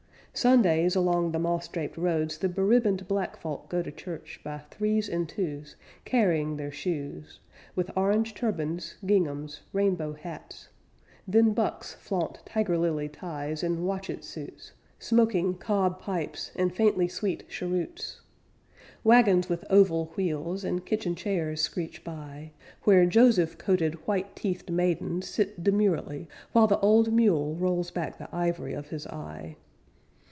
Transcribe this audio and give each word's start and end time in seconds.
Sundays, 0.33 0.95
along 0.95 1.33
the 1.33 1.39
moss 1.39 1.67
draped 1.67 1.97
roads, 1.97 2.37
The 2.37 2.47
beribboned 2.47 3.05
black 3.05 3.35
folk 3.41 3.67
go 3.67 3.81
to 3.81 3.91
church 3.91 4.39
By 4.45 4.59
threes 4.59 5.09
and 5.09 5.27
twos, 5.27 5.75
carrying 6.05 6.55
their 6.55 6.71
shoes, 6.71 7.41
With 7.75 7.91
orange 7.97 8.33
turbans, 8.33 8.95
ginghams, 9.05 9.59
rainbow 9.73 10.13
hats; 10.13 10.69
Then 11.27 11.51
bucks 11.51 11.95
flaunt 11.95 12.39
tiger 12.45 12.77
lily 12.77 13.09
ties 13.09 13.61
and 13.61 13.85
watchet 13.85 14.23
suits, 14.23 14.71
Smoking 14.99 15.55
cob 15.55 15.99
pipes 15.99 16.53
and 16.55 16.73
faintly 16.73 17.09
sweet 17.09 17.49
cheroots. 17.49 18.21
Wagons 19.03 19.49
with 19.49 19.65
oval 19.69 20.13
wheels 20.15 20.63
and 20.63 20.85
kitchen 20.85 21.13
chairs 21.13 21.59
screech 21.59 22.05
by, 22.05 22.51
Where 22.83 23.05
Joseph 23.05 23.57
coated 23.57 23.95
white 24.07 24.33
teethed 24.37 24.69
maidens 24.69 25.27
sit 25.27 25.61
Demurely, 25.61 26.29
While 26.53 26.67
the 26.67 26.79
old 26.79 27.11
mule 27.11 27.55
rolls 27.57 27.91
back 27.91 28.17
the 28.17 28.33
ivory 28.33 28.71
of 28.73 28.87
his 28.91 29.05
eye. 29.07 29.57